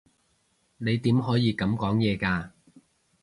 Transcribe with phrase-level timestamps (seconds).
[0.77, 2.49] 你點可以噉講嘢㗎？